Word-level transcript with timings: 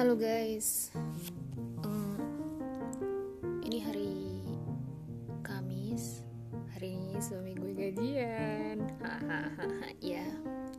Halo 0.00 0.16
guys, 0.16 0.88
Hmm, 1.84 2.16
ini 3.60 3.84
hari 3.84 4.16
Kamis. 5.44 6.24
Hari 6.72 6.96
ini 6.96 7.20
suami 7.20 7.52
gue 7.52 7.76
gajian. 7.76 8.80
Hahaha, 9.04 9.92
ya 10.00 10.24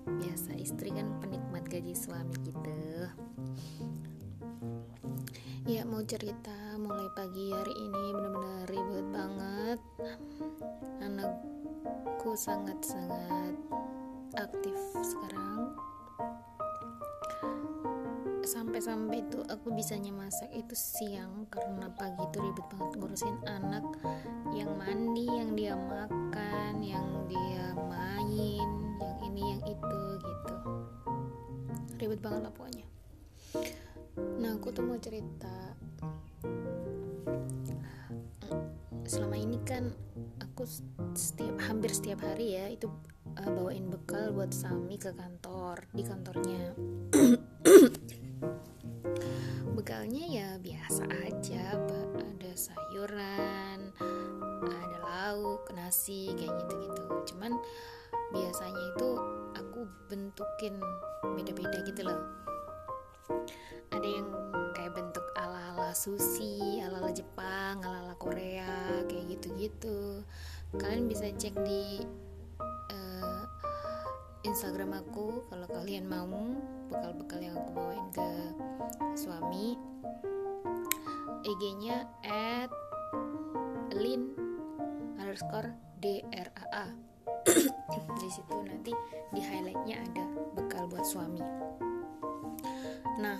biasa 0.10 0.58
istri 0.58 0.90
kan 0.90 1.06
penikmat 1.22 1.70
gaji 1.70 1.94
suami 1.94 2.34
gitu. 2.50 2.82
Ya 5.70 5.86
mau 5.86 6.02
cerita 6.02 6.82
mulai 6.82 7.06
pagi 7.14 7.54
hari 7.54 7.78
ini 7.78 8.18
benar-benar 8.18 8.74
ribet 8.74 9.06
banget. 9.14 9.80
Anakku 10.98 12.34
sangat-sangat 12.34 13.54
aktif 14.34 14.82
sekarang 15.06 15.78
sampai-sampai 18.52 19.24
itu 19.24 19.40
aku 19.48 19.72
bisanya 19.72 20.12
masak 20.12 20.52
itu 20.52 20.76
siang 20.76 21.48
karena 21.48 21.88
pagi 21.96 22.20
itu 22.20 22.38
ribet 22.44 22.68
banget 22.68 22.92
ngurusin 23.00 23.38
anak. 23.48 23.86
Yang 24.52 24.72
mandi 24.76 25.26
yang 25.32 25.56
dia 25.56 25.74
makan 25.80 26.84
yang 26.84 27.08
dia 27.32 27.72
main 27.88 28.68
yang 29.00 29.18
ini 29.24 29.56
yang 29.56 29.64
itu 29.64 30.00
gitu. 30.20 30.56
Ribet 31.96 32.20
banget 32.20 32.42
lah 32.44 32.52
pokoknya. 32.52 32.88
Nah 34.44 34.52
aku 34.60 34.68
tuh 34.76 34.84
mau 34.84 35.00
cerita. 35.00 35.80
Selama 39.08 39.40
ini 39.40 39.64
kan 39.64 39.88
aku 40.44 40.68
setiap 41.16 41.56
hampir 41.72 41.96
setiap 41.96 42.20
hari 42.28 42.60
ya 42.60 42.68
itu 42.68 42.92
uh, 43.40 43.48
bawain 43.48 43.88
bekal 43.88 44.36
buat 44.36 44.52
Sami 44.52 45.00
ke 45.00 45.16
kantor 45.16 45.88
di 45.96 46.04
kantornya 46.04 46.76
bekalnya 50.02 50.26
ya 50.34 50.50
biasa 50.58 51.06
aja 51.30 51.78
ada 52.18 52.52
sayuran 52.58 53.94
ada 54.66 54.98
lauk 54.98 55.70
nasi 55.78 56.34
kayak 56.34 56.58
gitu-gitu. 56.66 57.06
Cuman 57.30 57.54
biasanya 58.34 58.82
itu 58.82 59.10
aku 59.54 59.86
bentukin 60.10 60.82
beda-beda 61.38 61.86
gitu 61.86 62.02
loh. 62.02 62.18
Ada 63.94 64.08
yang 64.10 64.26
kayak 64.74 64.98
bentuk 64.98 65.22
ala-ala 65.38 65.94
sushi 65.94 66.82
ala-ala 66.82 67.14
Jepang 67.14 67.86
ala-ala 67.86 68.18
Korea 68.18 69.06
kayak 69.06 69.38
gitu-gitu. 69.38 70.26
Kalian 70.82 71.06
bisa 71.06 71.30
cek 71.30 71.54
di 71.62 72.02
Instagram 74.42 74.98
aku 74.98 75.46
kalau 75.54 75.68
kalian 75.70 76.10
mau 76.10 76.58
bekal-bekal 76.90 77.40
yang 77.46 77.56
aku 77.62 77.70
bawain 77.78 78.08
ke 78.10 78.30
suami. 79.14 79.78
IG-nya 81.42 82.06
at 82.26 82.70
lin 83.98 84.34
underscore 85.18 85.74
draa 86.02 86.86
di 88.22 88.30
situ 88.30 88.56
nanti 88.62 88.94
di 89.34 89.42
highlightnya 89.42 90.02
ada 90.06 90.26
bekal 90.58 90.90
buat 90.90 91.06
suami. 91.06 91.42
Nah 93.22 93.40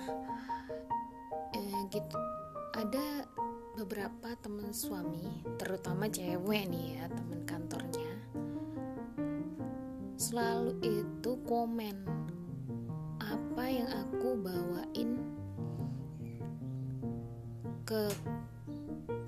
eh, 1.54 1.80
gitu. 1.90 2.18
Ada 2.72 3.26
beberapa 3.76 4.36
teman 4.40 4.70
suami 4.72 5.44
terutama 5.56 6.08
cewek 6.08 6.68
nih 6.68 7.00
ya 7.00 7.04
teman 7.08 7.40
kantornya 7.48 7.91
selalu 10.32 10.72
itu 10.80 11.36
komen 11.44 11.92
apa 13.20 13.64
yang 13.68 13.84
aku 13.84 14.32
bawain 14.40 15.20
ke 17.84 18.08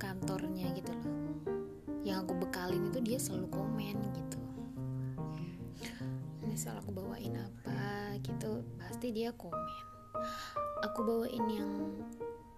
kantornya 0.00 0.72
gitu 0.72 0.96
loh. 0.96 1.12
Yang 2.08 2.24
aku 2.24 2.32
bekalin 2.48 2.88
itu 2.88 3.04
dia 3.04 3.20
selalu 3.20 3.52
komen 3.52 4.00
gitu. 4.16 4.40
Misal 6.48 6.80
aku 6.80 6.96
bawain 6.96 7.36
apa 7.36 8.16
gitu 8.24 8.64
pasti 8.80 9.12
dia 9.12 9.28
komen. 9.36 9.84
Aku 10.88 11.04
bawain 11.04 11.44
yang 11.52 12.00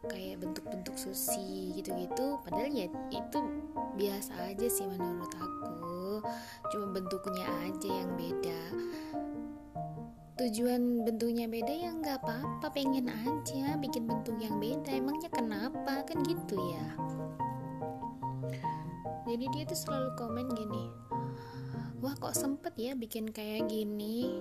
kayak 0.07 0.39
bentuk-bentuk 0.39 0.95
sushi 0.95 1.75
gitu-gitu 1.75 2.39
padahal 2.47 2.71
ya 2.71 2.87
itu 3.11 3.39
biasa 3.99 4.55
aja 4.55 4.67
sih 4.71 4.87
menurut 4.87 5.34
aku 5.34 5.67
cuma 6.72 6.87
bentuknya 6.93 7.47
aja 7.65 7.88
yang 7.88 8.12
beda. 8.15 8.60
Tujuan 10.37 11.09
bentuknya 11.09 11.49
beda 11.49 11.72
ya 11.72 11.91
nggak 11.97 12.21
apa-apa 12.22 12.69
pengen 12.71 13.09
aja 13.09 13.75
bikin 13.81 14.04
bentuk 14.04 14.37
yang 14.37 14.60
beda. 14.60 14.93
Emangnya 14.93 15.32
kenapa? 15.32 16.04
Kan 16.04 16.21
gitu 16.28 16.60
ya. 16.72 16.87
Jadi 19.27 19.44
dia 19.50 19.65
tuh 19.66 19.78
selalu 19.78 20.10
komen 20.15 20.47
gini 20.54 21.06
wah 22.06 22.15
kok 22.16 22.37
sempet 22.37 22.75
ya 22.77 22.93
bikin 22.94 23.33
kayak 23.33 23.66
gini? 23.66 24.38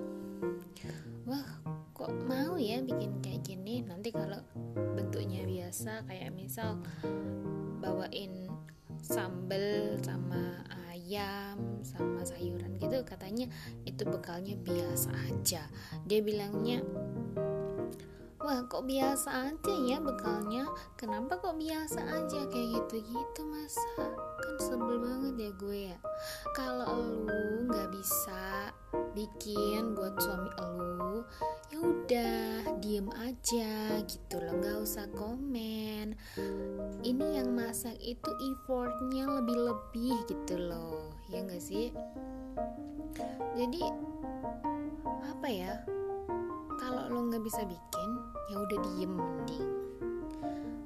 Wah 1.26 1.48
kok 1.96 2.12
mau 2.28 2.60
ya 2.60 2.84
bikin 2.84 3.24
kayak 3.24 3.42
gini? 3.48 3.82
Nanti 3.82 4.12
kalau 4.12 4.38
bentuknya 4.94 5.42
biasa 5.48 6.04
kayak 6.06 6.36
misal 6.36 6.78
bawain 7.80 8.52
sambel 9.00 9.98
sama 10.04 10.62
ayam 11.06 11.86
sama 11.86 12.26
sayuran 12.26 12.82
gitu 12.82 13.06
katanya 13.06 13.46
itu 13.86 14.02
bekalnya 14.10 14.58
biasa 14.58 15.14
aja. 15.30 15.62
Dia 16.10 16.20
bilangnya 16.26 16.82
wah 18.46 18.62
kok 18.70 18.86
biasa 18.86 19.50
aja 19.50 19.74
ya 19.74 19.98
bekalnya? 19.98 20.70
Kenapa 20.94 21.42
kok 21.42 21.58
biasa 21.58 21.98
aja 21.98 22.46
kayak 22.46 22.78
gitu 22.78 23.02
gitu 23.02 23.42
masa 23.50 24.14
kan 24.38 24.56
sebel 24.62 25.02
banget 25.02 25.50
ya 25.50 25.52
gue 25.58 25.80
ya. 25.90 25.98
Kalau 26.54 27.26
lu 27.26 27.66
nggak 27.66 27.90
bisa 27.90 28.70
bikin 29.18 29.98
buat 29.98 30.14
suami 30.22 30.54
lu 30.62 31.26
ya 31.74 31.78
udah 31.82 32.46
diem 32.86 33.10
aja 33.18 33.98
gitu 34.06 34.38
loh 34.38 34.54
nggak 34.62 34.78
usah 34.78 35.10
komen. 35.18 36.14
Ini 37.02 37.42
yang 37.42 37.50
masak 37.58 37.98
itu 37.98 38.30
effortnya 38.30 39.26
lebih-lebih 39.26 40.22
gitu 40.30 40.62
loh 40.62 41.18
ya 41.34 41.42
nggak 41.42 41.66
sih? 41.66 41.90
Jadi 43.58 43.82
apa 45.34 45.48
ya 45.50 45.82
kalau 46.76 47.08
lo 47.08 47.20
nggak 47.32 47.44
bisa 47.44 47.62
bikin 47.64 48.10
ya 48.52 48.56
udah 48.62 48.78
diem 48.84 49.12
mending. 49.12 49.68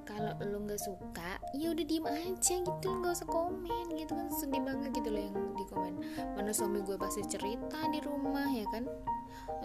Kalau 0.06 0.34
lo 0.42 0.58
nggak 0.66 0.82
suka 0.82 1.40
ya 1.56 1.72
udah 1.72 1.86
diem 1.86 2.06
aja 2.06 2.56
gitu 2.62 2.88
nggak 2.88 3.14
usah 3.14 3.30
komen 3.30 3.88
gitu 3.96 4.12
kan 4.14 4.28
sedih 4.34 4.62
banget 4.64 4.90
gitu 5.00 5.10
loh 5.14 5.22
yang 5.22 5.38
di 5.56 5.66
komen. 5.70 5.94
Mana 6.36 6.52
suami 6.52 6.82
gue 6.84 6.98
pasti 6.98 7.24
cerita 7.26 7.80
di 7.90 8.00
rumah 8.04 8.50
ya 8.50 8.66
kan? 8.74 8.86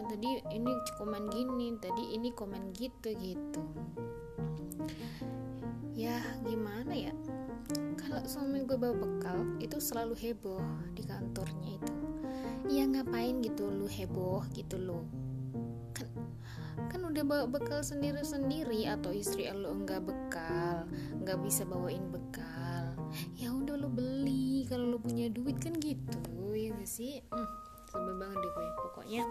Tadi 0.05 0.31
ini 0.53 0.73
komen 1.01 1.33
gini 1.33 1.75
tadi 1.81 2.15
ini 2.15 2.29
komen 2.31 2.71
gitu 2.77 3.11
gitu. 3.19 3.63
Ya 5.97 6.21
gimana 6.45 6.93
ya? 6.93 7.13
Kalau 7.97 8.21
suami 8.29 8.63
gue 8.69 8.77
bawa 8.77 8.95
bekal 8.95 9.59
itu 9.59 9.81
selalu 9.81 10.15
heboh 10.19 10.63
di 10.93 11.03
kantornya 11.03 11.81
itu. 11.81 11.95
Ya 12.69 12.85
ngapain 12.85 13.41
gitu 13.41 13.69
lu 13.69 13.89
heboh 13.89 14.45
gitu 14.53 14.77
lo 14.81 15.05
kan 15.09 15.24
udah 17.15 17.31
bawa 17.31 17.47
bekal 17.47 17.79
sendiri-sendiri 17.79 18.91
atau 18.91 19.15
istri 19.15 19.47
lo 19.55 19.71
enggak 19.71 20.03
bekal 20.03 20.83
nggak 21.23 21.39
bisa 21.47 21.63
bawain 21.63 22.03
bekal 22.11 22.91
ya 23.39 23.55
udah 23.55 23.79
lo 23.79 23.87
beli 23.87 24.67
kalau 24.67 24.91
lo 24.91 24.99
punya 24.99 25.31
duit 25.31 25.55
kan 25.63 25.79
gitu 25.79 26.19
ya 26.59 26.75
gak 26.75 26.91
sih? 26.91 27.23
Hmm, 27.31 27.51
sebel 27.87 28.19
banget 28.19 28.39
deh 28.43 28.51
gue 28.51 28.69
pokoknya 28.83 29.23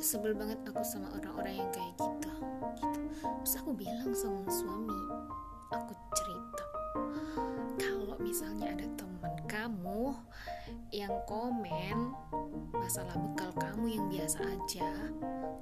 sebel 0.00 0.32
banget 0.32 0.56
aku 0.64 0.80
sama 0.80 1.12
orang-orang 1.12 1.60
yang 1.60 1.70
kayak 1.76 1.92
gitu 2.00 2.32
gitu. 2.80 3.00
Terus 3.20 3.54
aku 3.60 3.70
bilang 3.76 4.16
sama 4.16 4.48
suami 4.48 5.00
aku 5.76 5.92
cerita 6.16 6.73
misalnya 8.24 8.72
ada 8.72 8.88
teman 8.96 9.36
kamu 9.44 10.16
yang 10.88 11.12
komen 11.28 12.16
masalah 12.72 13.12
bekal 13.12 13.52
kamu 13.60 14.00
yang 14.00 14.04
biasa 14.08 14.40
aja 14.40 14.88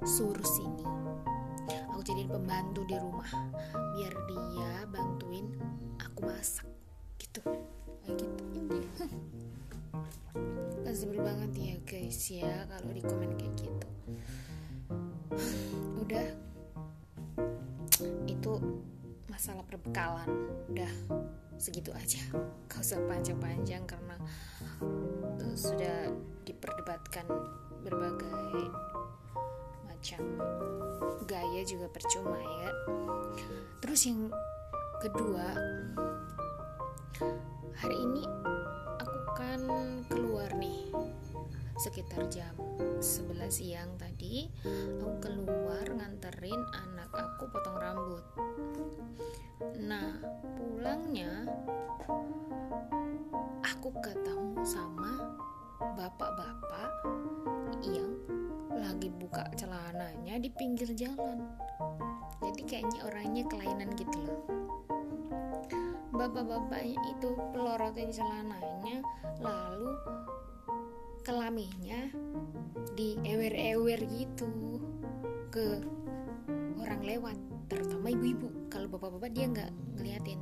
suruh 0.07 0.47
sini. 0.47 0.87
Aku 1.91 1.99
jadiin 1.99 2.31
pembantu 2.31 2.87
di 2.87 2.95
rumah 2.95 3.27
biar 3.99 4.15
dia 4.31 4.71
bantuin 4.87 5.51
aku 5.99 6.23
masak 6.23 6.67
gitu. 7.19 7.43
Kayak 8.07 8.23
gitu. 8.23 8.43
Sebel 10.93 11.25
banget 11.25 11.51
ya 11.57 11.75
guys 11.83 12.21
ya 12.31 12.69
kalau 12.71 12.91
di 12.95 13.03
komen 13.03 13.35
kayak 13.35 13.53
gitu. 13.59 13.87
Udah. 16.07 16.27
Itu 18.23 18.61
masalah 19.33 19.65
perbekalan. 19.65 20.29
Udah 20.69 20.93
segitu 21.57 21.89
aja. 21.97 22.21
Gak 22.69 22.85
usah 22.85 23.01
panjang-panjang 23.09 23.81
karena 23.89 24.15
uh, 25.41 25.55
sudah 25.57 26.13
diperdebatkan 26.45 27.25
berbagai 27.81 28.69
macam 29.89 30.21
gaya 31.25 31.61
juga 31.65 31.89
percuma 31.89 32.37
ya. 32.37 32.69
Terus 33.81 34.05
yang 34.05 34.29
kedua 35.01 35.57
hari 37.73 37.97
ini 37.97 38.23
aku 39.01 39.19
kan 39.33 39.61
keluar 40.07 40.47
nih 40.55 40.93
sekitar 41.81 42.29
jam 42.31 42.53
11 43.01 43.49
siang 43.49 43.89
tadi 43.99 44.12
aku 44.23 45.19
keluar 45.19 45.83
nganterin 45.83 46.61
anak 46.71 47.11
aku 47.11 47.43
potong 47.51 47.75
rambut. 47.75 48.23
Nah 49.83 50.15
pulangnya 50.55 51.43
aku 53.67 53.91
ketemu 53.99 54.63
sama 54.63 55.35
bapak-bapak 55.99 56.91
yang 57.83 58.15
lagi 58.71 59.11
buka 59.11 59.43
celananya 59.59 60.39
di 60.39 60.47
pinggir 60.55 60.87
jalan. 60.95 61.43
Jadi 62.39 62.61
kayaknya 62.63 62.99
orangnya 63.03 63.43
kelainan 63.51 63.91
gitu 63.99 64.17
loh. 64.23 64.41
Bapak-bapaknya 66.15 66.95
itu 67.11 67.35
pelorotin 67.51 68.07
celananya 68.07 69.03
lalu 69.43 69.91
kelaminnya 71.23 72.11
di 72.99 73.15
ewer-ewer 73.23 73.99
gitu 74.11 74.51
ke 75.47 75.79
orang 76.83 77.01
lewat 77.01 77.37
terutama 77.71 78.11
ibu-ibu. 78.11 78.51
Kalau 78.67 78.91
bapak-bapak 78.91 79.31
dia 79.31 79.47
nggak 79.47 79.71
ngeliatin. 79.97 80.39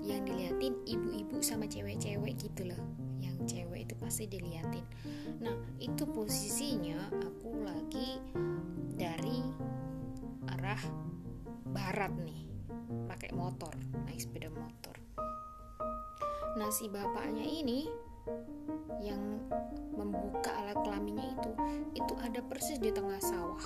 Yang 0.00 0.20
diliatin 0.32 0.74
ibu-ibu 0.86 1.42
sama 1.42 1.66
cewek-cewek 1.66 2.38
gitu 2.38 2.70
loh. 2.70 2.80
Yang 3.18 3.36
cewek 3.50 3.90
itu 3.90 3.94
pasti 3.98 4.24
diliatin. 4.30 4.86
Nah 5.42 5.58
itu 5.82 6.06
posisinya 6.06 7.10
aku 7.10 7.66
lagi 7.66 8.22
dari 8.94 9.42
arah 10.56 10.80
barat 11.74 12.14
nih. 12.22 12.46
Pakai 13.10 13.34
motor 13.34 13.74
naik 14.06 14.22
sepeda 14.22 14.48
motor. 14.54 14.94
Nah 16.54 16.70
si 16.70 16.86
bapaknya 16.86 17.44
ini 17.44 18.09
yang 19.00 19.40
membuka 19.96 20.52
alat 20.60 20.78
kelaminnya 20.84 21.32
itu 21.34 21.50
itu 21.96 22.14
ada 22.20 22.40
persis 22.44 22.78
di 22.78 22.92
tengah 22.92 23.18
sawah. 23.18 23.64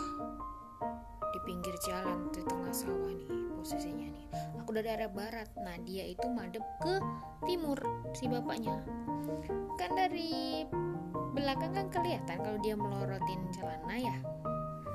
Di 1.34 1.38
pinggir 1.42 1.74
jalan 1.82 2.30
di 2.30 2.40
tengah 2.46 2.70
sawah 2.70 3.10
nih 3.10 3.30
posisinya 3.58 4.08
nih. 4.12 4.26
Aku 4.62 4.70
dari 4.76 4.88
arah 4.92 5.10
barat. 5.10 5.48
Nah 5.58 5.76
dia 5.82 6.06
itu 6.06 6.28
madep 6.30 6.62
ke 6.80 6.94
timur 7.48 7.80
si 8.14 8.30
bapaknya. 8.30 8.78
Kan 9.80 9.90
dari 9.98 10.62
belakang 11.34 11.74
kan 11.74 11.86
kelihatan 11.90 12.38
kalau 12.38 12.58
dia 12.62 12.78
melorotin 12.78 13.40
celana 13.50 13.96
ya. 13.98 14.16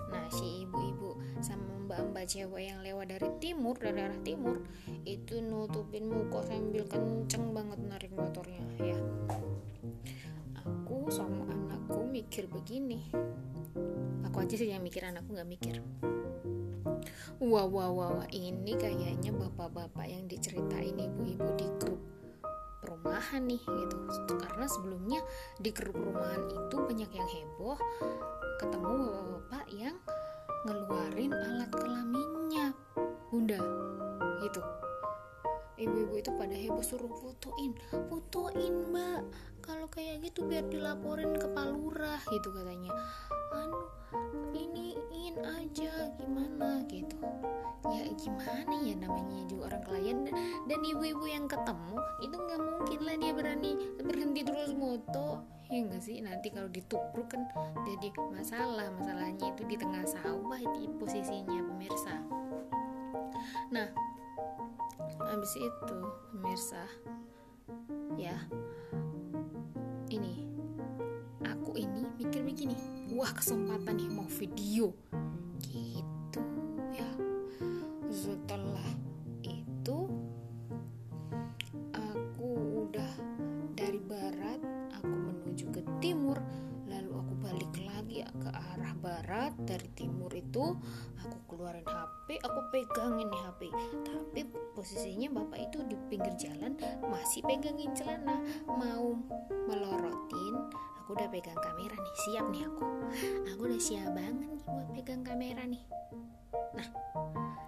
Nah 0.09 0.25
si 0.31 0.63
ibu-ibu 0.63 1.17
sama 1.43 1.69
mbak-mbak 1.89 2.29
cewek 2.29 2.69
yang 2.69 2.79
lewat 2.85 3.17
dari 3.17 3.29
timur 3.41 3.73
dari 3.73 4.05
arah 4.05 4.21
timur 4.21 4.61
itu 5.01 5.41
nutupin 5.41 6.05
muka 6.05 6.45
sambil 6.45 6.85
kenceng 6.85 7.49
banget 7.49 7.79
narik 7.89 8.11
motornya 8.13 8.61
ya 8.77 8.99
aku 10.69 11.09
sama 11.09 11.49
anakku 11.49 12.05
mikir 12.05 12.45
begini. 12.45 13.09
Aku 14.29 14.45
aja 14.45 14.53
sih 14.53 14.69
yang 14.69 14.85
mikir 14.85 15.01
anakku 15.01 15.33
nggak 15.33 15.49
mikir. 15.49 15.75
Wah 17.41 17.65
wah 17.65 17.89
wah 17.89 18.27
ini 18.29 18.77
kayaknya 18.77 19.33
bapak-bapak 19.33 20.05
yang 20.05 20.29
diceritain 20.29 20.93
ibu-ibu 20.93 21.49
di 21.57 21.67
grup 21.81 22.01
perumahan 22.85 23.41
nih 23.49 23.61
gitu. 23.63 23.97
Karena 24.37 24.65
sebelumnya 24.69 25.19
di 25.57 25.73
grup 25.73 25.97
perumahan 25.97 26.45
itu 26.51 26.75
banyak 26.77 27.11
yang 27.15 27.27
heboh 27.27 27.79
ketemu 28.59 28.93
bapak-bapak 29.09 29.65
yang 29.71 29.95
ngeluarin 30.67 31.31
ibu-ibu 35.79 36.13
itu 36.19 36.31
pada 36.35 36.53
heboh 36.53 36.83
suruh 36.83 37.09
fotoin. 37.09 37.71
Fotoin 38.11 38.73
mbak. 38.91 39.23
Kalau 39.63 39.87
kayak 39.87 40.25
gitu 40.27 40.43
biar 40.43 40.65
dilaporin 40.67 41.31
ke 41.39 41.47
palurah 41.55 42.19
gitu 42.27 42.51
katanya. 42.51 42.91
Anu 43.55 43.79
iniin 44.51 45.39
aja 45.39 46.11
gimana 46.19 46.83
gitu. 46.91 47.15
Ya 47.87 48.03
gimana 48.19 48.75
ya 48.83 48.95
namanya 48.99 49.39
juga 49.47 49.71
orang 49.73 49.83
klien. 49.87 50.17
Dan 50.67 50.79
ibu-ibu 50.83 51.25
yang 51.25 51.47
ketemu 51.47 51.95
itu 52.19 52.35
nggak 52.35 52.59
mungkin 52.59 52.99
lah 53.07 53.15
dia 53.15 53.31
berani 53.31 53.71
berhenti 54.03 54.41
terus 54.43 54.71
moto. 54.75 55.47
Ya 55.69 55.85
enggak 55.85 56.01
sih? 56.01 56.17
Nanti 56.19 56.49
kalau 56.49 56.67
ditubruk 56.67 57.29
kan 57.29 57.45
jadi 57.85 58.09
masalah. 58.33 58.89
Masalahnya 58.97 59.53
itu 59.53 59.63
di 59.69 59.77
tengah 59.77 60.03
sawah 60.03 60.59
itu 60.59 60.89
posisinya 60.97 61.61
pemirsa. 61.61 62.15
Nah 63.69 64.08
habis 65.29 65.53
itu 65.61 65.97
pemirsa. 66.33 66.83
Ya. 68.17 68.35
Ini. 70.09 70.49
Aku 71.45 71.77
ini 71.77 72.03
mikir 72.17 72.41
begini 72.41 72.73
wah 73.13 73.29
kesempatan 73.29 74.01
nih 74.01 74.09
mau 74.09 74.25
video. 74.25 74.89
Gitu 75.61 76.41
ya. 76.97 77.09
Setelah 78.09 78.89
itu 79.45 79.99
aku 81.93 82.49
udah 82.89 83.13
dari 83.77 84.01
barat 84.01 84.59
aku 84.97 85.13
menuju 85.13 85.65
ke 85.69 85.81
timur. 86.01 86.41
Lalu 86.89 87.11
aku 87.13 87.33
balik 87.37 87.73
lagi 87.85 88.25
ke 88.25 88.49
arah 88.49 88.97
barat. 88.97 89.53
Dari 89.61 89.87
timur 89.93 90.33
itu 90.33 90.73
aku 91.21 91.37
keluarin 91.53 91.85
HP 91.85 92.39
aku 92.45 92.59
pegangin 92.71 93.27
nih 93.27 93.41
HP 93.43 93.61
tapi 94.05 94.41
posisinya 94.79 95.27
bapak 95.35 95.59
itu 95.59 95.83
di 95.91 95.95
pinggir 96.07 96.31
jalan 96.39 96.71
masih 97.11 97.43
pegangin 97.43 97.91
celana 97.91 98.39
mau 98.63 99.11
melorotin. 99.67 100.55
Aku 101.03 101.19
udah 101.19 101.27
pegang 101.27 101.59
kamera 101.59 101.99
nih 101.99 102.15
siap 102.23 102.47
nih 102.47 102.63
aku. 102.63 102.87
Aku 103.51 103.61
udah 103.67 103.75
siap 103.75 104.07
banget 104.15 104.47
nih 104.47 104.63
buat 104.63 104.87
pegang 104.95 105.21
kamera 105.27 105.67
nih. 105.67 105.83
Nah 106.79 106.87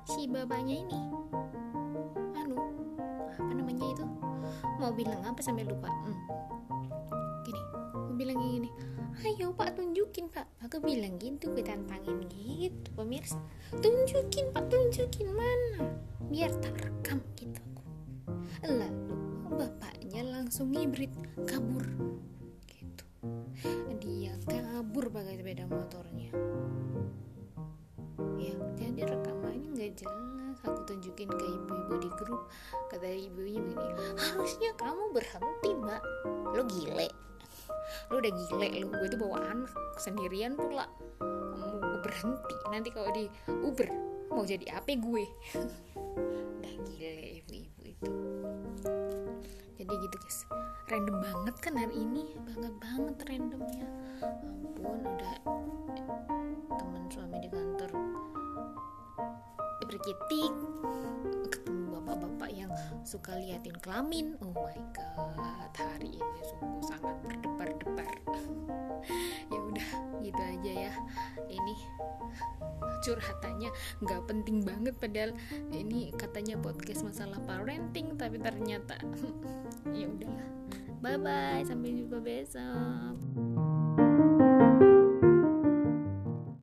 si 0.08 0.24
bapaknya 0.24 0.88
ini 0.88 1.00
anu 2.40 2.56
apa 3.36 3.52
namanya 3.60 3.92
itu? 3.92 4.07
Mau 4.80 4.96
bilang 4.96 5.19
apa 5.28 5.44
sampai 5.44 5.68
lupa? 5.68 5.92
Hmm. 5.92 6.16
gini 7.44 7.62
mau 7.92 8.16
bilang 8.16 8.40
gini 8.40 8.72
ayo 9.28 9.52
pak 9.56 9.75
tunjukin 9.75 10.31
pak. 10.31 10.48
Aku 10.63 10.80
bilang 10.80 11.19
gitu 11.19 11.52
gue 11.52 11.64
tantangin 11.64 12.26
gitu 12.31 12.90
pemirsa. 12.95 13.40
Tunjukin 13.80 14.52
pak 14.56 14.68
tunjukin 14.71 15.28
mana? 15.31 15.92
Biar 16.31 16.52
tak 16.64 16.80
rekam 16.80 17.19
gitu 17.35 17.62
lalu 18.62 19.18
bapaknya 19.57 20.21
langsung 20.21 20.69
ngibrit 20.69 21.12
kabur. 21.50 21.85
Gitu. 22.69 23.06
Dia 24.02 24.33
kabur 24.45 25.09
pakai 25.09 25.42
sepeda 25.42 25.66
motornya. 25.66 26.31
Ya 28.38 28.54
jadi 28.78 29.02
rekamannya 29.09 29.68
nggak 29.74 29.92
jelas. 29.97 30.57
Aku 30.62 30.80
tunjukin 30.85 31.30
ke 31.30 31.45
ibu-ibu 31.45 31.95
di 31.97 32.09
grup. 32.21 32.44
Kata 32.94 33.07
ibunya 33.09 33.62
begini 33.66 34.02
harusnya 34.19 34.71
kamu 34.78 35.09
berhenti 35.09 35.69
mbak. 35.74 36.04
Lo 36.54 36.64
gile 36.69 37.09
lo 38.11 38.19
udah 38.19 38.33
gile 38.35 38.68
lo 38.83 38.87
gue 38.91 39.07
tuh 39.07 39.19
bawa 39.23 39.39
anak 39.47 39.71
sendirian 39.95 40.59
pula. 40.59 40.83
Mau 41.56 41.97
berhenti? 42.03 42.56
Nanti 42.68 42.91
kalau 42.91 43.07
di 43.15 43.31
Uber 43.63 43.87
mau 44.27 44.44
jadi 44.44 44.68
apa 44.75 44.99
gue. 44.99 45.25
Udah 46.59 46.75
gile 46.91 47.39
ibu-ibu 47.39 47.81
itu. 47.87 48.11
Jadi 49.80 49.94
gitu 49.95 50.15
guys. 50.19 50.39
Random 50.91 51.18
banget 51.23 51.56
kan 51.63 51.73
hari 51.80 51.95
ini. 51.95 52.35
Banget 52.44 52.73
banget 52.83 53.15
randomnya. 53.31 53.87
Ampun 54.21 55.01
udah 55.07 55.35
temen 56.75 57.03
suami 57.07 57.37
di 57.39 57.49
kantor. 57.49 57.91
Berkitik 59.87 60.53
bapak-bapak 62.11 62.51
yang 62.51 62.71
suka 63.07 63.39
liatin 63.39 63.71
kelamin. 63.80 64.35
Oh 64.44 64.51
my 64.51 64.75
god 64.91 65.71
hari 65.80 66.11
ini 66.11 66.39
sungguh 66.44 66.83
sangat 66.83 67.15
berdebar-debar. 67.23 68.11
Ya 69.49 69.57
udah 69.57 69.89
gitu 70.21 70.37
aja 70.44 70.71
ya. 70.91 70.94
Ini 71.47 71.75
curhatannya 73.01 73.71
nggak 74.03 74.21
penting 74.30 74.61
banget 74.61 74.94
padahal 74.99 75.31
ini 75.73 76.13
katanya 76.13 76.59
podcast 76.59 77.01
masalah 77.01 77.41
parenting 77.47 78.13
tapi 78.19 78.37
ternyata 78.37 78.99
ya 79.97 80.06
udahlah. 80.06 80.47
Bye 80.99 81.18
bye 81.18 81.63
sampai 81.63 81.95
jumpa 81.95 82.19
besok 82.21 83.15